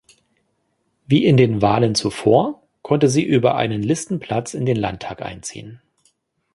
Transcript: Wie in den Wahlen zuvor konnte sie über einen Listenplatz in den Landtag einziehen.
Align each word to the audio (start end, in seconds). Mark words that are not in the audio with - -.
Wie 1.05 1.25
in 1.27 1.37
den 1.37 1.61
Wahlen 1.61 1.93
zuvor 1.93 2.63
konnte 2.81 3.07
sie 3.07 3.21
über 3.23 3.53
einen 3.53 3.83
Listenplatz 3.83 4.55
in 4.55 4.65
den 4.65 4.77
Landtag 4.77 5.21
einziehen. 5.21 5.79